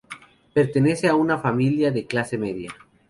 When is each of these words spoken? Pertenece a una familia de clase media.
Pertenece 0.55 1.07
a 1.09 1.13
una 1.13 1.37
familia 1.37 1.91
de 1.91 2.07
clase 2.07 2.35
media. 2.35 2.73